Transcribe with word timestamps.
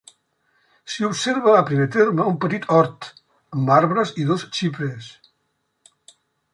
S'hi 0.93 1.05
observa 1.09 1.53
a 1.57 1.65
primer 1.67 1.85
terme 1.97 2.27
un 2.31 2.39
petit 2.47 2.67
hort, 2.77 3.11
amb 3.59 3.73
arbres 3.79 4.17
i 4.25 4.29
dos 4.33 4.49
xiprers. 4.61 5.15